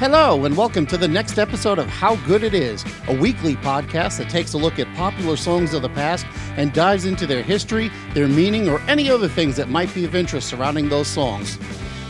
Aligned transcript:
Hello, 0.00 0.46
and 0.46 0.56
welcome 0.56 0.86
to 0.86 0.96
the 0.96 1.06
next 1.06 1.38
episode 1.38 1.78
of 1.78 1.86
How 1.86 2.16
Good 2.24 2.42
It 2.42 2.54
Is, 2.54 2.86
a 3.06 3.14
weekly 3.14 3.54
podcast 3.56 4.16
that 4.16 4.30
takes 4.30 4.54
a 4.54 4.56
look 4.56 4.78
at 4.78 4.90
popular 4.96 5.36
songs 5.36 5.74
of 5.74 5.82
the 5.82 5.90
past 5.90 6.24
and 6.56 6.72
dives 6.72 7.04
into 7.04 7.26
their 7.26 7.42
history, 7.42 7.90
their 8.14 8.26
meaning, 8.26 8.66
or 8.66 8.80
any 8.88 9.10
other 9.10 9.28
things 9.28 9.56
that 9.56 9.68
might 9.68 9.94
be 9.94 10.06
of 10.06 10.14
interest 10.14 10.48
surrounding 10.48 10.88
those 10.88 11.06
songs. 11.06 11.58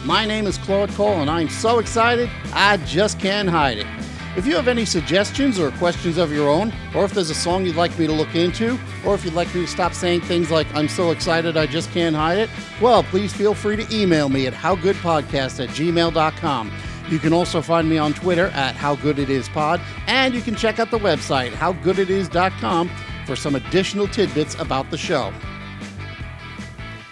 My 0.04 0.25
name 0.25 0.46
is 0.46 0.57
Claude 0.57 0.90
Cole, 0.90 1.21
and 1.21 1.29
I'm 1.29 1.48
so 1.48 1.80
excited, 1.80 2.30
I 2.53 2.76
just 2.76 3.18
can't 3.18 3.49
hide 3.49 3.79
it. 3.79 3.89
If 4.36 4.46
you 4.46 4.54
have 4.54 4.68
any 4.68 4.85
suggestions 4.85 5.58
or 5.58 5.72
questions 5.72 6.16
of 6.16 6.30
your 6.30 6.49
own, 6.49 6.72
or 6.94 7.04
if 7.04 7.13
there's 7.13 7.30
a 7.30 7.35
song 7.35 7.66
you'd 7.66 7.75
like 7.75 7.99
me 7.99 8.07
to 8.07 8.13
look 8.13 8.36
into, 8.36 8.79
or 9.04 9.16
if 9.16 9.25
you'd 9.25 9.35
like 9.35 9.52
me 9.52 9.63
to 9.63 9.66
stop 9.66 9.94
saying 9.94 10.21
things 10.21 10.49
like, 10.52 10.72
I'm 10.77 10.86
so 10.86 11.11
excited 11.11 11.57
I 11.57 11.66
just 11.66 11.91
can't 11.91 12.14
hide 12.14 12.38
it, 12.38 12.50
well, 12.80 13.02
please 13.02 13.32
feel 13.32 13.52
free 13.52 13.75
to 13.75 13.93
email 13.93 14.29
me 14.29 14.46
at 14.46 14.54
howgoodpodcast 14.54 15.64
at 15.64 15.71
gmail.com. 15.71 16.72
You 17.11 17.19
can 17.19 17.32
also 17.32 17.61
find 17.61 17.91
me 17.91 17.99
on 17.99 18.14
Twitter 18.14 18.46
at 18.49 18.77
howgooditispod, 18.77 19.81
and 20.07 20.32
you 20.32 20.41
can 20.41 20.55
check 20.55 20.79
out 20.79 20.93
the 20.93 20.99
website, 20.99 21.50
howgooditis.com, 21.50 22.89
for 23.27 23.35
some 23.35 23.57
additional 23.57 24.07
tidbits 24.07 24.55
about 24.61 24.91
the 24.91 24.96
show. 24.96 25.33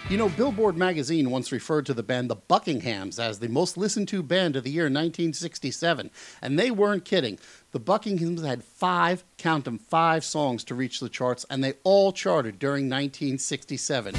You 0.09 0.17
know, 0.17 0.29
Billboard 0.29 0.75
magazine 0.75 1.29
once 1.29 1.51
referred 1.51 1.85
to 1.85 1.93
the 1.93 2.01
band 2.01 2.31
the 2.31 2.35
Buckinghams 2.35 3.19
as 3.19 3.37
the 3.39 3.47
most 3.47 3.77
listened 3.77 4.07
to 4.07 4.23
band 4.23 4.55
of 4.55 4.63
the 4.63 4.71
year 4.71 4.85
1967, 4.85 6.09
and 6.41 6.57
they 6.57 6.71
weren't 6.71 7.05
kidding. 7.05 7.37
The 7.71 7.79
Buckinghams 7.79 8.43
had 8.43 8.63
five, 8.63 9.23
count 9.37 9.65
them, 9.65 9.77
five 9.77 10.23
songs 10.23 10.63
to 10.63 10.73
reach 10.73 10.99
the 10.99 11.09
charts, 11.09 11.45
and 11.49 11.63
they 11.63 11.73
all 11.83 12.11
charted 12.11 12.57
during 12.57 12.85
1967. 12.85 14.15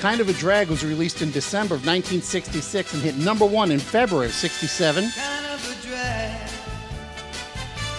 Kind 0.00 0.22
of 0.22 0.30
a 0.30 0.32
Drag 0.32 0.68
was 0.68 0.82
released 0.82 1.20
in 1.20 1.30
December 1.30 1.74
of 1.74 1.84
1966 1.84 2.94
and 2.94 3.02
hit 3.02 3.18
number 3.18 3.44
one 3.44 3.70
in 3.70 3.78
February 3.78 4.28
of 4.28 4.32
67. 4.32 5.10
kind 5.10 5.46
of 5.52 5.60
a 5.70 5.86
drag 5.86 6.50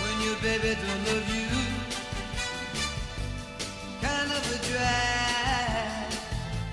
when 0.02 0.26
your 0.26 0.36
baby 0.42 0.76
don't 0.82 1.06
love 1.06 1.30
you. 1.30 1.48
Kind 4.02 4.32
of 4.32 4.52
a 4.52 4.58
drag 4.74 6.12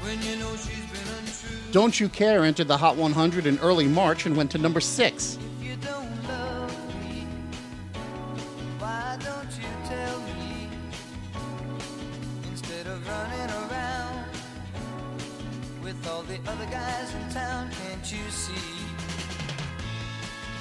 when 0.01 0.23
you 0.23 0.37
know 0.37 0.57
she's 0.57 0.87
been 0.87 1.15
untrue. 1.19 1.73
Don't 1.73 2.01
You 2.01 2.09
Care 2.09 2.45
entered 2.47 2.69
the 2.69 2.79
Hot 2.79 2.97
100 2.97 3.45
in 3.45 3.59
early 3.59 3.87
March 3.87 4.25
and 4.25 4.35
went 4.35 4.51
to 4.53 4.59
number 4.59 4.81
six. 4.81 5.38
With 15.89 16.07
all 16.07 16.23
the 16.25 16.39
other 16.47 16.67
guys 16.67 17.15
in 17.15 17.31
town? 17.31 17.71
Can't 17.71 18.13
you 18.13 18.31
see 18.31 18.53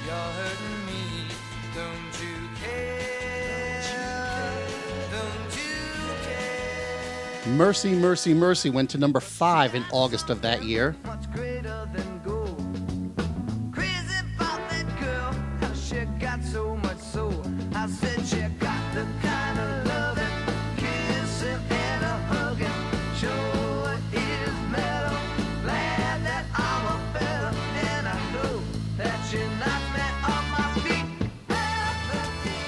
you're 0.06 0.14
hurting 0.14 0.86
me? 0.86 1.28
Don't 1.74 2.14
you 2.22 2.48
care? 2.62 3.82
Don't 5.10 5.54
you 5.54 5.84
care? 6.24 7.52
Mercy, 7.52 7.94
Mercy, 7.94 8.32
Mercy 8.32 8.70
went 8.70 8.88
to 8.88 8.96
number 8.96 9.20
five 9.20 9.74
in 9.74 9.84
August 9.92 10.30
of 10.30 10.40
that 10.40 10.64
year. 10.64 10.96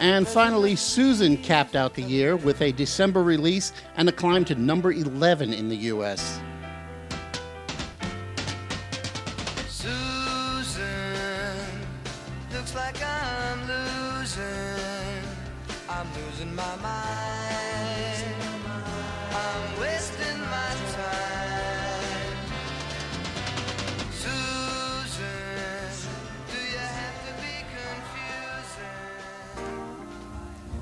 And 0.00 0.26
finally, 0.26 0.76
Susan 0.76 1.36
capped 1.36 1.76
out 1.76 1.94
the 1.94 2.02
year 2.02 2.36
with 2.36 2.62
a 2.62 2.72
December 2.72 3.22
release 3.22 3.72
and 3.96 4.08
a 4.08 4.12
climb 4.12 4.44
to 4.46 4.54
number 4.54 4.92
11 4.92 5.52
in 5.52 5.68
the 5.68 5.76
US. 5.76 6.40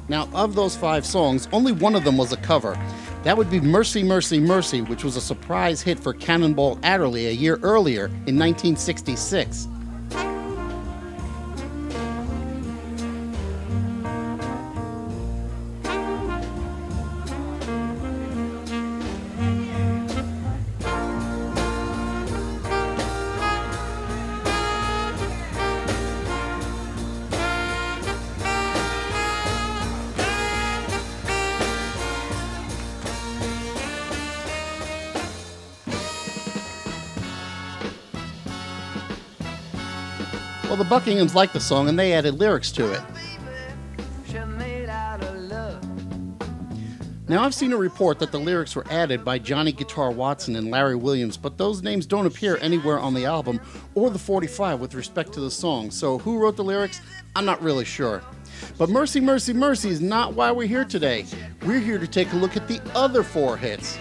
Now, 0.09 0.29
of 0.33 0.55
those 0.55 0.75
five 0.75 1.05
songs, 1.05 1.49
only 1.53 1.73
one 1.73 1.95
of 1.95 2.05
them 2.05 2.17
was 2.17 2.33
a 2.33 2.37
cover. 2.39 2.79
That 3.25 3.37
would 3.37 3.51
be 3.51 3.61
Mercy, 3.61 4.03
Mercy, 4.03 4.41
Mercy, 4.41 4.81
which 4.81 5.05
was 5.05 5.17
a 5.17 5.21
surprise 5.21 5.83
hit 5.83 5.99
for 5.99 6.15
Cannonball 6.15 6.79
Adderley 6.83 7.27
a 7.27 7.33
year 7.33 7.59
earlier 7.63 8.07
in 8.07 8.39
1966. 8.39 9.69
Well, 40.69 40.77
the 40.77 40.85
Buckinghams 40.85 41.35
liked 41.35 41.55
the 41.55 41.61
song 41.61 41.89
and 41.89 41.99
they 41.99 42.13
added 42.13 42.35
lyrics 42.35 42.71
to 42.73 42.93
it. 42.93 43.01
Now, 47.27 47.43
I've 47.43 47.55
seen 47.55 47.73
a 47.73 47.77
report 47.77 48.19
that 48.19 48.33
the 48.33 48.39
lyrics 48.39 48.77
were 48.77 48.87
added 48.91 49.25
by 49.25 49.39
Johnny 49.39 49.73
Guitar 49.73 50.11
Watson 50.11 50.57
and 50.57 50.71
Larry 50.71 50.95
Williams, 50.97 51.39
but 51.39 51.57
those 51.57 51.83
names 51.83 52.05
don't 52.05 52.27
appear 52.27 52.59
anywhere 52.61 52.99
on 52.99 53.15
the 53.15 53.25
album 53.25 53.61
or 53.95 54.11
the 54.11 54.19
45 54.19 54.79
with 54.79 54.95
respect 54.95 55.33
to 55.35 55.41
the 55.41 55.51
song. 55.51 55.91
So, 55.91 56.19
who 56.19 56.39
wrote 56.39 56.57
the 56.57 56.65
lyrics? 56.65 57.01
I'm 57.35 57.47
not 57.47 57.63
really 57.63 57.87
sure. 57.87 58.23
But 58.77 58.91
Mercy, 58.91 59.21
Mercy, 59.21 59.55
Mercy 59.55 59.89
is 59.89 60.03
not 60.03 60.35
why 60.35 60.51
we're 60.53 60.69
here 60.69 60.85
today. 60.85 61.25
We're 61.67 61.81
here 61.81 61.99
to 61.99 62.07
take 62.07 62.33
a 62.35 62.37
look 62.37 62.59
at 62.59 62.69
the 62.69 62.81
other 62.95 63.23
four 63.23 63.57
hits. 63.57 63.99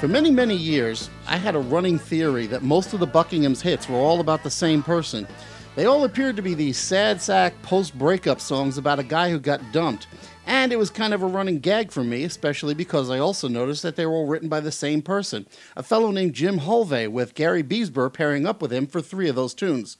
For 0.00 0.08
many, 0.08 0.30
many 0.30 0.56
years, 0.56 1.08
I 1.26 1.36
had 1.36 1.54
a 1.54 1.58
running 1.58 1.98
theory 1.98 2.46
that 2.48 2.62
most 2.62 2.92
of 2.92 3.00
the 3.00 3.06
Buckingham's 3.06 3.62
hits 3.62 3.88
were 3.88 3.96
all 3.96 4.20
about 4.20 4.42
the 4.42 4.50
same 4.50 4.82
person. 4.82 5.26
They 5.76 5.84
all 5.84 6.04
appeared 6.04 6.36
to 6.36 6.42
be 6.42 6.54
these 6.54 6.78
sad 6.78 7.20
sack 7.20 7.60
post 7.60 7.98
breakup 7.98 8.40
songs 8.40 8.78
about 8.78 8.98
a 8.98 9.04
guy 9.04 9.28
who 9.28 9.38
got 9.38 9.72
dumped. 9.72 10.06
And 10.46 10.72
it 10.72 10.78
was 10.78 10.88
kind 10.88 11.12
of 11.12 11.22
a 11.22 11.26
running 11.26 11.58
gag 11.58 11.92
for 11.92 12.02
me, 12.02 12.24
especially 12.24 12.72
because 12.72 13.10
I 13.10 13.18
also 13.18 13.46
noticed 13.46 13.82
that 13.82 13.94
they 13.94 14.06
were 14.06 14.14
all 14.14 14.26
written 14.26 14.48
by 14.48 14.60
the 14.60 14.72
same 14.72 15.02
person, 15.02 15.46
a 15.76 15.82
fellow 15.82 16.10
named 16.10 16.32
Jim 16.32 16.60
Holvay, 16.60 17.08
with 17.08 17.34
Gary 17.34 17.62
Beisbier 17.62 18.10
pairing 18.10 18.46
up 18.46 18.62
with 18.62 18.72
him 18.72 18.86
for 18.86 19.02
three 19.02 19.28
of 19.28 19.36
those 19.36 19.52
tunes. 19.52 19.98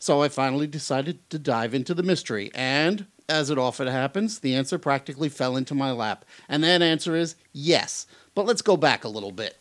So 0.00 0.20
I 0.20 0.28
finally 0.28 0.66
decided 0.66 1.30
to 1.30 1.38
dive 1.38 1.74
into 1.74 1.94
the 1.94 2.02
mystery, 2.02 2.50
and 2.52 3.06
as 3.28 3.50
it 3.50 3.58
often 3.58 3.86
happens, 3.86 4.40
the 4.40 4.56
answer 4.56 4.78
practically 4.78 5.28
fell 5.28 5.56
into 5.56 5.76
my 5.76 5.92
lap. 5.92 6.24
And 6.48 6.64
that 6.64 6.82
answer 6.82 7.14
is 7.14 7.36
yes. 7.52 8.08
But 8.34 8.46
let's 8.46 8.62
go 8.62 8.76
back 8.76 9.04
a 9.04 9.08
little 9.08 9.32
bit. 9.32 9.58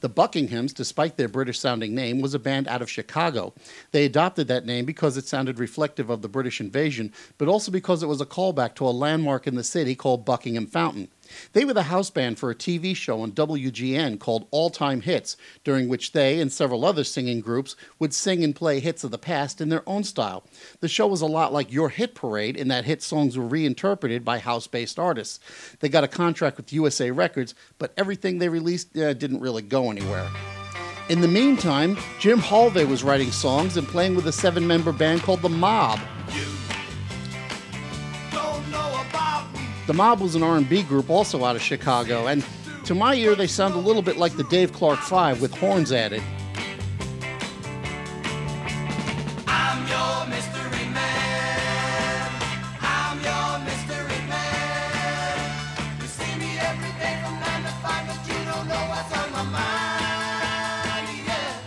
The 0.00 0.08
Buckinghams, 0.10 0.72
despite 0.72 1.16
their 1.16 1.28
British 1.28 1.58
sounding 1.58 1.94
name, 1.94 2.20
was 2.20 2.32
a 2.34 2.38
band 2.38 2.68
out 2.68 2.80
of 2.80 2.90
Chicago. 2.90 3.52
They 3.92 4.04
adopted 4.04 4.48
that 4.48 4.64
name 4.64 4.86
because 4.86 5.16
it 5.16 5.26
sounded 5.26 5.58
reflective 5.58 6.08
of 6.08 6.22
the 6.22 6.28
British 6.28 6.60
invasion, 6.60 7.12
but 7.36 7.48
also 7.48 7.70
because 7.70 8.02
it 8.02 8.06
was 8.06 8.20
a 8.20 8.26
callback 8.26 8.74
to 8.76 8.86
a 8.86 8.90
landmark 8.90 9.46
in 9.46 9.56
the 9.56 9.64
city 9.64 9.94
called 9.94 10.24
Buckingham 10.24 10.66
Fountain. 10.66 11.08
They 11.52 11.64
were 11.64 11.74
the 11.74 11.84
house 11.84 12.10
band 12.10 12.38
for 12.38 12.50
a 12.50 12.54
TV 12.54 12.94
show 12.94 13.20
on 13.22 13.32
WGN 13.32 14.18
called 14.18 14.46
All 14.50 14.70
Time 14.70 15.00
Hits, 15.00 15.36
during 15.64 15.88
which 15.88 16.12
they 16.12 16.40
and 16.40 16.52
several 16.52 16.84
other 16.84 17.04
singing 17.04 17.40
groups 17.40 17.76
would 17.98 18.14
sing 18.14 18.44
and 18.44 18.54
play 18.54 18.80
hits 18.80 19.04
of 19.04 19.10
the 19.10 19.18
past 19.18 19.60
in 19.60 19.68
their 19.68 19.88
own 19.88 20.04
style. 20.04 20.44
The 20.80 20.88
show 20.88 21.06
was 21.06 21.20
a 21.20 21.26
lot 21.26 21.52
like 21.52 21.72
Your 21.72 21.88
Hit 21.88 22.14
Parade 22.14 22.56
in 22.56 22.68
that 22.68 22.84
hit 22.84 23.02
songs 23.02 23.36
were 23.36 23.46
reinterpreted 23.46 24.24
by 24.24 24.38
house 24.38 24.66
based 24.66 24.98
artists. 24.98 25.40
They 25.80 25.88
got 25.88 26.04
a 26.04 26.08
contract 26.08 26.56
with 26.56 26.72
USA 26.72 27.10
Records, 27.10 27.54
but 27.78 27.92
everything 27.96 28.38
they 28.38 28.48
released 28.48 28.96
uh, 28.96 29.14
didn't 29.14 29.40
really 29.40 29.62
go 29.62 29.90
anywhere. 29.90 30.28
In 31.08 31.20
the 31.20 31.28
meantime, 31.28 31.98
Jim 32.20 32.38
Holvay 32.38 32.88
was 32.88 33.02
writing 33.02 33.32
songs 33.32 33.76
and 33.76 33.86
playing 33.88 34.14
with 34.14 34.28
a 34.28 34.32
seven 34.32 34.64
member 34.64 34.92
band 34.92 35.22
called 35.22 35.42
The 35.42 35.48
Mob. 35.48 35.98
The 39.90 39.94
Mob 39.94 40.20
was 40.20 40.36
an 40.36 40.44
R&B 40.44 40.84
group 40.84 41.10
also 41.10 41.44
out 41.44 41.56
of 41.56 41.62
Chicago, 41.62 42.28
and 42.28 42.46
to 42.84 42.94
my 42.94 43.14
ear 43.14 43.34
they 43.34 43.48
sound 43.48 43.74
a 43.74 43.78
little 43.78 44.02
bit 44.02 44.18
like 44.18 44.36
the 44.36 44.44
Dave 44.44 44.72
Clark 44.72 45.00
5 45.00 45.40
with 45.40 45.52
horns 45.52 45.90
added. 45.90 46.22
I'm 49.48 49.88
your 49.88 50.26
mystery 50.28 50.86
man. 50.94 52.30
I'm 52.80 53.18
your 53.18 53.58
mystery 53.64 54.20
man. 54.28 56.00
You 56.00 56.06
see 56.06 56.38
me 56.38 56.56
every 56.60 56.92
day 57.00 57.18
from 57.24 57.40
nine 57.40 57.62
to 57.64 57.72
five, 57.82 58.06
but 58.06 58.28
you 58.28 58.44
don't 58.44 58.68
know 58.68 58.86
what's 58.90 59.12
on 59.12 59.32
my 59.32 59.42
mind. 59.42 61.08
Yeah. 61.26 61.58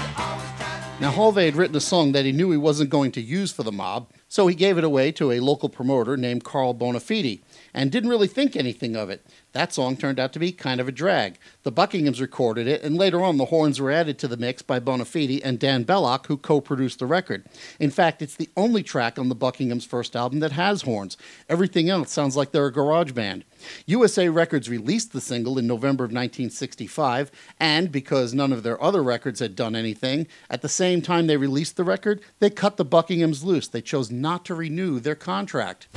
You're 0.00 0.24
always 0.24 0.48
trying 0.56 0.80
to 0.80 1.00
Now, 1.02 1.12
Holvay 1.12 1.44
had 1.44 1.56
written 1.56 1.76
a 1.76 1.80
song 1.80 2.12
that 2.12 2.24
he 2.24 2.32
knew 2.32 2.50
he 2.50 2.56
wasn't 2.56 2.88
going 2.88 3.12
to 3.12 3.20
use 3.20 3.52
for 3.52 3.64
the 3.64 3.72
mob, 3.72 4.08
so 4.32 4.46
he 4.46 4.54
gave 4.54 4.78
it 4.78 4.84
away 4.84 5.12
to 5.12 5.30
a 5.30 5.40
local 5.40 5.68
promoter 5.68 6.16
named 6.16 6.42
Carl 6.42 6.74
Bonafede 6.74 7.42
and 7.74 7.92
didn't 7.92 8.08
really 8.08 8.26
think 8.26 8.56
anything 8.56 8.96
of 8.96 9.10
it. 9.10 9.22
That 9.52 9.72
song 9.74 9.98
turned 9.98 10.18
out 10.18 10.32
to 10.32 10.38
be 10.38 10.50
kind 10.50 10.80
of 10.80 10.88
a 10.88 10.92
drag. 10.92 11.38
The 11.62 11.72
Buckinghams 11.72 12.22
recorded 12.22 12.66
it, 12.66 12.82
and 12.82 12.96
later 12.96 13.22
on 13.22 13.36
the 13.36 13.46
horns 13.46 13.80
were 13.80 13.90
added 13.90 14.18
to 14.18 14.28
the 14.28 14.38
mix 14.38 14.62
by 14.62 14.80
Bonafede 14.80 15.42
and 15.44 15.58
Dan 15.58 15.84
Belloc, 15.84 16.26
who 16.26 16.38
co 16.38 16.60
produced 16.62 16.98
the 16.98 17.06
record. 17.06 17.44
In 17.78 17.90
fact, 17.90 18.22
it's 18.22 18.34
the 18.34 18.48
only 18.56 18.82
track 18.82 19.18
on 19.18 19.28
the 19.28 19.36
Buckinghams' 19.36 19.86
first 19.86 20.16
album 20.16 20.40
that 20.40 20.52
has 20.52 20.82
horns. 20.82 21.18
Everything 21.50 21.90
else 21.90 22.10
sounds 22.10 22.34
like 22.34 22.52
they're 22.52 22.66
a 22.66 22.72
garage 22.72 23.12
band. 23.12 23.44
USA 23.84 24.30
Records 24.30 24.70
released 24.70 25.12
the 25.12 25.20
single 25.20 25.58
in 25.58 25.66
November 25.66 26.04
of 26.04 26.10
1965, 26.10 27.30
and 27.60 27.92
because 27.92 28.32
none 28.32 28.54
of 28.54 28.62
their 28.62 28.82
other 28.82 29.02
records 29.02 29.40
had 29.40 29.54
done 29.54 29.76
anything, 29.76 30.26
at 30.48 30.62
the 30.62 30.68
same 30.68 31.02
time 31.02 31.26
they 31.26 31.36
released 31.36 31.76
the 31.76 31.84
record, 31.84 32.22
they 32.38 32.48
cut 32.48 32.78
the 32.78 32.86
Buckinghams 32.86 33.44
loose. 33.44 33.68
They 33.68 33.82
chose 33.82 34.10
not 34.10 34.46
to 34.46 34.54
renew 34.54 34.98
their 34.98 35.14
contract. 35.14 35.88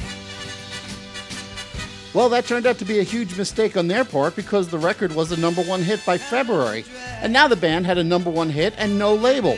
Well, 2.15 2.29
that 2.29 2.45
turned 2.45 2.65
out 2.65 2.77
to 2.77 2.85
be 2.85 2.99
a 2.99 3.03
huge 3.03 3.37
mistake 3.37 3.75
on 3.75 3.89
their 3.89 4.05
part 4.05 4.37
because 4.37 4.69
the 4.69 4.77
record 4.77 5.13
was 5.13 5.33
a 5.33 5.37
number 5.37 5.61
one 5.61 5.81
hit 5.81 6.01
by 6.05 6.17
February. 6.17 6.85
And 7.19 7.33
now 7.33 7.49
the 7.49 7.57
band 7.57 7.85
had 7.85 7.97
a 7.97 8.05
number 8.05 8.29
one 8.29 8.49
hit 8.49 8.73
and 8.77 8.97
no 8.97 9.13
label. 9.13 9.57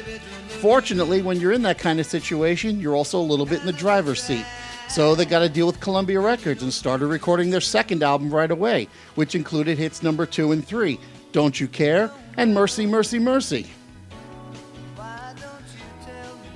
Fortunately, 0.60 1.22
when 1.22 1.40
you're 1.40 1.52
in 1.52 1.62
that 1.62 1.78
kind 1.78 2.00
of 2.00 2.08
situation, 2.08 2.80
you're 2.80 2.96
also 2.96 3.20
a 3.20 3.22
little 3.22 3.46
bit 3.46 3.60
in 3.60 3.68
the 3.68 3.74
driver's 3.74 4.24
seat. 4.24 4.44
So 4.90 5.14
they 5.14 5.24
got 5.24 5.42
to 5.42 5.50
deal 5.50 5.68
with 5.68 5.80
Columbia 5.80 6.20
Records 6.20 6.64
and 6.64 6.74
started 6.74 7.06
recording 7.06 7.52
their 7.52 7.62
second 7.62 8.02
album 8.02 8.34
right 8.34 8.50
away, 8.50 8.88
which 9.14 9.36
included 9.36 9.78
hits 9.78 10.02
number 10.02 10.26
two 10.26 10.52
and 10.52 10.66
three 10.66 11.00
Don't 11.34 11.60
You 11.60 11.68
Care 11.68 12.10
and 12.38 12.56
Mercy, 12.56 12.88
Mercy, 12.88 13.20
Mercy. 13.20 13.68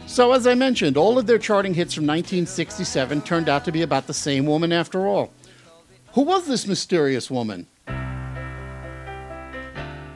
So, 0.07 0.33
as 0.33 0.47
I 0.47 0.55
mentioned, 0.55 0.97
all 0.97 1.19
of 1.19 1.27
their 1.27 1.37
charting 1.37 1.75
hits 1.75 1.93
from 1.93 2.07
1967 2.07 3.21
turned 3.21 3.47
out 3.47 3.65
to 3.65 3.71
be 3.71 3.83
about 3.83 4.07
the 4.07 4.15
same 4.15 4.47
woman 4.47 4.73
after 4.73 5.05
all. 5.05 5.31
Who 6.13 6.21
was 6.23 6.45
this 6.47 6.67
mysterious 6.67 7.31
woman? 7.31 7.67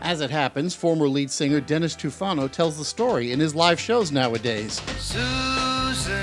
As 0.02 0.22
it 0.22 0.30
happens, 0.30 0.76
former 0.76 1.08
lead 1.08 1.32
singer 1.32 1.60
Dennis 1.62 1.96
Tufano 1.96 2.52
tells 2.52 2.78
the 2.78 2.86
story 2.86 3.32
in 3.32 3.40
his 3.40 3.56
live 3.56 3.80
shows 3.80 4.12
nowadays. 4.12 4.80
Susan, 5.00 6.14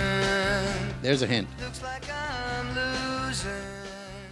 There's 1.00 1.22
a 1.22 1.26
hint. 1.26 1.48
looks 1.60 1.82
like 1.82 2.04
I'm 2.08 2.68
losing. 2.76 3.50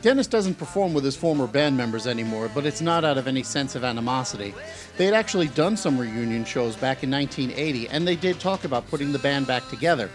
Dennis 0.02 0.26
doesn't 0.28 0.54
perform 0.54 0.94
with 0.94 1.04
his 1.04 1.16
former 1.16 1.46
band 1.46 1.76
members 1.76 2.06
anymore, 2.06 2.50
but 2.54 2.64
it's 2.64 2.80
not 2.80 3.04
out 3.04 3.18
of 3.18 3.26
any 3.26 3.42
sense 3.42 3.74
of 3.74 3.82
animosity. 3.82 4.54
They 4.96 5.04
had 5.06 5.14
actually 5.14 5.48
done 5.48 5.76
some 5.76 5.98
reunion 5.98 6.44
shows 6.44 6.76
back 6.76 7.02
in 7.02 7.10
1980, 7.10 7.88
and 7.88 8.06
they 8.06 8.16
did 8.16 8.38
talk 8.38 8.64
about 8.64 8.88
putting 8.88 9.10
the 9.12 9.18
band 9.18 9.46
back 9.46 9.68
together. 9.68 10.08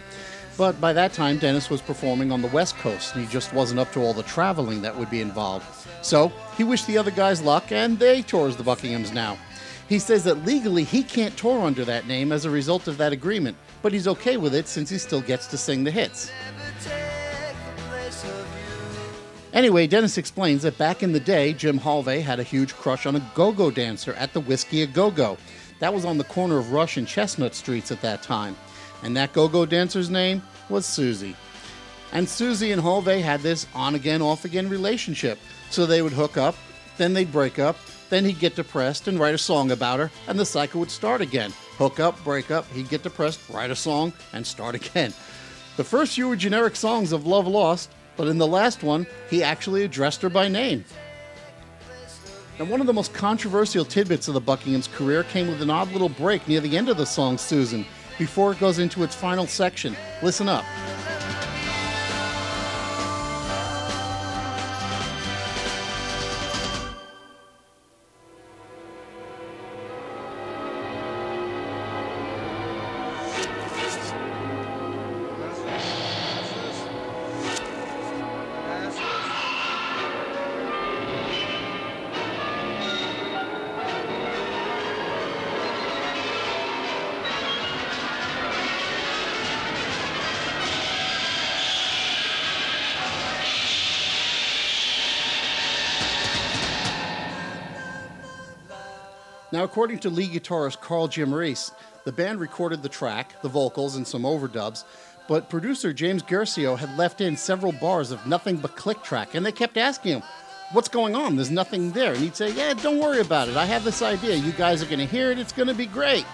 But 0.58 0.80
by 0.80 0.94
that 0.94 1.12
time, 1.12 1.38
Dennis 1.38 1.70
was 1.70 1.82
performing 1.82 2.32
on 2.32 2.42
the 2.42 2.48
West 2.48 2.78
Coast, 2.78 3.14
and 3.14 3.26
he 3.26 3.32
just 3.32 3.54
wasn't 3.54 3.80
up 3.80 3.92
to 3.92 4.00
all 4.00 4.14
the 4.14 4.24
traveling 4.24 4.82
that 4.84 4.98
would 4.98 5.10
be 5.10 5.20
involved. 5.20 5.66
So 6.02 6.32
he 6.58 6.64
wished 6.64 6.88
the 6.88 6.98
other 6.98 7.12
guys 7.12 7.42
luck, 7.42 7.72
and 7.72 8.00
they 8.00 8.22
tours 8.22 8.56
the 8.56 8.64
Buckinghams 8.64 9.14
now. 9.14 9.38
He 9.90 10.00
says 10.00 10.24
that 10.24 10.46
legally 10.46 10.84
he 10.84 11.04
can't 11.04 11.38
tour 11.38 11.62
under 11.62 11.84
that 11.86 12.08
name 12.08 12.32
as 12.32 12.46
a 12.46 12.50
result 12.50 12.88
of 12.88 12.98
that 12.98 13.12
agreement, 13.12 13.58
but 13.82 13.92
he's 13.92 14.08
okay 14.08 14.38
with 14.38 14.56
it 14.56 14.68
since 14.68 14.90
he 14.90 14.98
still 14.98 15.22
gets 15.22 15.46
to 15.48 15.58
sing 15.58 15.84
the 15.84 15.92
hits. 15.92 16.32
Anyway, 19.54 19.88
Dennis 19.88 20.18
explains 20.18 20.64
that 20.64 20.78
back 20.78 21.04
in 21.04 21.14
the 21.14 21.20
day, 21.20 21.54
Jim 21.54 21.80
Holvay 21.80 22.22
had 22.22 22.40
a 22.40 22.44
huge 22.44 22.74
crush 22.74 23.06
on 23.06 23.16
a 23.16 23.32
go 23.36 23.52
go 23.52 23.72
dancer 23.72 24.14
at 24.14 24.34
the 24.34 24.42
Whiskey 24.42 24.82
a 24.82 24.88
Go 24.88 25.12
Go. 25.12 25.38
That 25.80 25.94
was 25.94 26.04
on 26.04 26.18
the 26.18 26.24
corner 26.24 26.58
of 26.58 26.72
Rush 26.72 26.98
and 26.98 27.08
Chestnut 27.08 27.54
Streets 27.56 27.92
at 27.92 28.02
that 28.02 28.22
time. 28.22 28.56
And 29.06 29.16
that 29.18 29.34
go 29.34 29.48
go 29.48 29.68
dancer's 29.68 30.10
name 30.10 30.42
was 30.68 30.84
Susie. 30.84 31.36
And 32.12 32.28
Susie 32.28 32.72
and 32.72 32.82
Holvay 32.82 33.22
had 33.22 33.42
this 33.42 33.68
on 33.76 33.94
again, 33.94 34.20
off 34.20 34.46
again 34.46 34.68
relationship. 34.68 35.38
So 35.70 35.86
they 35.86 36.02
would 36.02 36.12
hook 36.12 36.38
up, 36.38 36.56
then 36.98 37.14
they'd 37.14 37.32
break 37.32 37.60
up, 37.60 37.78
then 38.10 38.26
he'd 38.26 38.40
get 38.40 38.56
depressed 38.56 39.08
and 39.08 39.20
write 39.20 39.36
a 39.36 39.38
song 39.38 39.70
about 39.70 40.00
her, 40.00 40.10
and 40.28 40.40
the 40.40 40.46
cycle 40.46 40.80
would 40.80 40.90
start 40.90 41.22
again. 41.22 41.54
Hook 41.78 42.00
up, 42.00 42.22
break 42.24 42.50
up, 42.50 42.66
he'd 42.72 42.90
get 42.90 43.04
depressed, 43.04 43.48
write 43.48 43.70
a 43.70 43.76
song, 43.76 44.12
and 44.34 44.46
start 44.46 44.74
again. 44.88 45.14
The 45.78 45.84
first 45.84 46.16
few 46.16 46.28
were 46.28 46.36
generic 46.36 46.76
songs 46.76 47.12
of 47.12 47.28
love 47.28 47.46
lost, 47.46 47.92
but 48.18 48.28
in 48.28 48.40
the 48.40 48.48
last 48.48 48.82
one, 48.82 49.06
he 49.30 49.44
actually 49.44 49.84
addressed 49.84 50.24
her 50.24 50.30
by 50.30 50.48
name. 50.48 50.84
Now, 52.58 52.66
one 52.66 52.82
of 52.82 52.88
the 52.88 52.94
most 52.94 53.14
controversial 53.14 53.86
tidbits 53.86 54.28
of 54.30 54.34
the 54.34 54.42
Buckingham's 54.42 54.88
career 54.88 55.24
came 55.26 55.48
with 55.48 55.62
an 55.62 55.70
odd 55.70 55.92
little 55.92 56.10
break 56.10 56.48
near 56.48 56.62
the 56.62 56.76
end 56.76 56.90
of 56.90 56.98
the 56.98 57.06
song 57.06 57.38
Susan, 57.38 57.86
before 58.18 58.52
it 58.52 58.60
goes 58.60 58.80
into 58.80 59.04
its 59.04 59.16
final 59.16 59.48
section. 59.48 59.96
Listen 60.22 60.50
up. 60.50 60.66
Now, 99.52 99.64
according 99.64 100.00
to 100.00 100.10
lead 100.10 100.32
guitarist 100.32 100.82
Carl 100.82 101.08
Giammarese, 101.08 101.72
the 102.04 102.12
band 102.12 102.40
recorded 102.40 102.84
the 102.84 102.90
track, 102.90 103.40
the 103.42 103.50
vocals, 103.50 103.96
and 103.96 104.08
some 104.08 104.24
overdubs, 104.24 104.84
but 105.28 105.50
producer 105.50 105.92
James 105.92 106.22
Guercio 106.22 106.76
had 106.76 106.96
left 106.98 107.22
in 107.22 107.36
several 107.36 107.72
bars 107.72 108.12
of 108.12 108.26
nothing 108.28 108.58
but 108.58 108.76
click 108.76 109.02
track, 109.04 109.34
and 109.34 109.46
they 109.46 109.52
kept 109.52 109.78
asking 109.78 110.14
him, 110.14 110.24
What's 110.72 110.88
going 110.88 111.16
on? 111.16 111.36
There's 111.36 111.52
nothing 111.52 111.92
there. 111.92 112.14
And 112.14 112.24
he'd 112.24 112.36
say, 112.36 112.52
Yeah, 112.52 112.74
don't 112.74 113.00
worry 113.00 113.20
about 113.22 113.48
it. 113.50 113.56
I 113.56 113.66
have 113.66 113.84
this 113.84 114.02
idea. 114.02 114.36
You 114.36 114.52
guys 114.52 114.82
are 114.82 114.88
going 114.88 115.00
to 115.00 115.06
hear 115.06 115.32
it. 115.32 115.40
It's 115.40 115.54
going 115.54 115.68
to 115.68 115.76
be 115.76 115.86
great. 115.86 116.26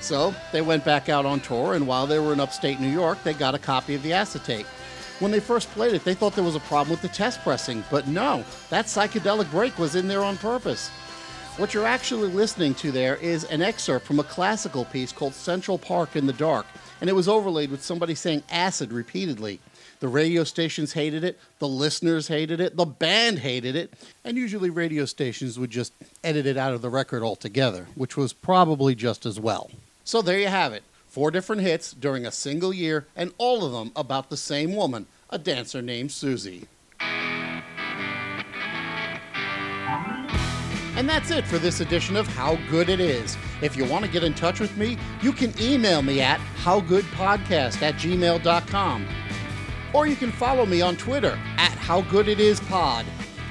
So 0.00 0.34
they 0.50 0.62
went 0.62 0.84
back 0.84 1.08
out 1.08 1.26
on 1.26 1.40
tour, 1.40 1.74
and 1.74 1.86
while 1.86 2.06
they 2.06 2.18
were 2.18 2.32
in 2.32 2.40
upstate 2.40 2.80
New 2.80 2.88
York, 2.88 3.22
they 3.22 3.34
got 3.34 3.54
a 3.54 3.58
copy 3.58 3.94
of 3.94 4.02
the 4.02 4.12
acetate. 4.12 4.66
When 5.20 5.30
they 5.30 5.38
first 5.38 5.70
played 5.70 5.94
it, 5.94 6.02
they 6.02 6.14
thought 6.14 6.34
there 6.34 6.42
was 6.42 6.56
a 6.56 6.60
problem 6.60 6.90
with 6.90 7.02
the 7.02 7.08
test 7.08 7.42
pressing, 7.42 7.84
but 7.90 8.08
no, 8.08 8.44
that 8.70 8.86
psychedelic 8.86 9.48
break 9.52 9.78
was 9.78 9.94
in 9.94 10.08
there 10.08 10.24
on 10.24 10.36
purpose. 10.36 10.90
What 11.58 11.74
you're 11.74 11.86
actually 11.86 12.28
listening 12.28 12.74
to 12.76 12.90
there 12.90 13.16
is 13.16 13.44
an 13.44 13.60
excerpt 13.60 14.06
from 14.06 14.18
a 14.18 14.24
classical 14.24 14.86
piece 14.86 15.12
called 15.12 15.34
Central 15.34 15.76
Park 15.76 16.16
in 16.16 16.26
the 16.26 16.32
Dark, 16.32 16.64
and 16.98 17.10
it 17.10 17.12
was 17.12 17.28
overlaid 17.28 17.70
with 17.70 17.82
somebody 17.82 18.14
saying 18.14 18.42
acid 18.50 18.90
repeatedly. 18.90 19.60
The 20.00 20.08
radio 20.08 20.44
stations 20.44 20.94
hated 20.94 21.24
it, 21.24 21.38
the 21.58 21.68
listeners 21.68 22.26
hated 22.28 22.58
it, 22.58 22.76
the 22.76 22.86
band 22.86 23.40
hated 23.40 23.76
it, 23.76 23.92
and 24.24 24.38
usually 24.38 24.70
radio 24.70 25.04
stations 25.04 25.58
would 25.58 25.70
just 25.70 25.92
edit 26.24 26.46
it 26.46 26.56
out 26.56 26.72
of 26.72 26.80
the 26.80 26.88
record 26.88 27.22
altogether, 27.22 27.86
which 27.96 28.16
was 28.16 28.32
probably 28.32 28.94
just 28.94 29.26
as 29.26 29.38
well. 29.38 29.70
So 30.04 30.22
there 30.22 30.38
you 30.38 30.48
have 30.48 30.72
it 30.72 30.82
four 31.06 31.30
different 31.30 31.60
hits 31.60 31.92
during 31.92 32.24
a 32.24 32.32
single 32.32 32.72
year, 32.72 33.06
and 33.14 33.30
all 33.36 33.62
of 33.62 33.72
them 33.72 33.92
about 33.94 34.30
the 34.30 34.36
same 34.38 34.74
woman, 34.74 35.04
a 35.28 35.36
dancer 35.36 35.82
named 35.82 36.10
Susie. 36.10 36.66
And 41.02 41.08
that's 41.08 41.32
it 41.32 41.44
for 41.44 41.58
this 41.58 41.80
edition 41.80 42.14
of 42.14 42.28
How 42.28 42.54
Good 42.70 42.88
It 42.88 43.00
Is. 43.00 43.36
If 43.60 43.76
you 43.76 43.84
want 43.84 44.04
to 44.04 44.10
get 44.10 44.22
in 44.22 44.34
touch 44.34 44.60
with 44.60 44.76
me, 44.76 44.96
you 45.20 45.32
can 45.32 45.52
email 45.60 46.00
me 46.00 46.20
at 46.20 46.38
howgoodpodcast 46.62 47.82
at 47.82 47.96
gmail.com. 47.96 49.08
Or 49.92 50.06
you 50.06 50.14
can 50.14 50.30
follow 50.30 50.64
me 50.64 50.80
on 50.80 50.94
Twitter 50.94 51.36
at 51.56 51.72
howgooditispod. 51.72 53.04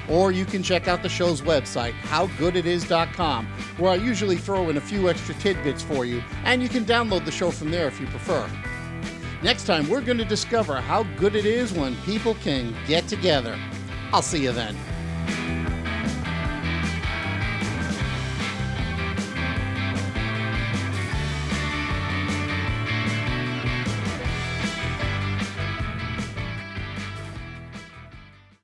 Or 0.08 0.32
you 0.32 0.46
can 0.46 0.62
check 0.62 0.88
out 0.88 1.02
the 1.02 1.10
show's 1.10 1.42
website, 1.42 1.92
howgooditis.com, 1.92 3.46
where 3.76 3.92
I 3.92 3.96
usually 3.96 4.38
throw 4.38 4.70
in 4.70 4.78
a 4.78 4.80
few 4.80 5.10
extra 5.10 5.34
tidbits 5.34 5.82
for 5.82 6.06
you, 6.06 6.22
and 6.44 6.62
you 6.62 6.70
can 6.70 6.86
download 6.86 7.26
the 7.26 7.30
show 7.30 7.50
from 7.50 7.70
there 7.70 7.86
if 7.86 8.00
you 8.00 8.06
prefer. 8.06 8.48
Next 9.42 9.64
time, 9.66 9.90
we're 9.90 10.00
going 10.00 10.16
to 10.16 10.24
discover 10.24 10.80
how 10.80 11.02
good 11.18 11.36
it 11.36 11.44
is 11.44 11.70
when 11.70 11.96
people 11.96 12.32
can 12.36 12.74
get 12.86 13.08
together. 13.08 13.58
I'll 14.10 14.22
see 14.22 14.42
you 14.42 14.52
then. 14.52 14.74